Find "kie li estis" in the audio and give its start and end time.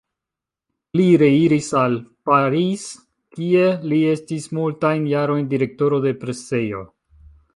3.37-4.49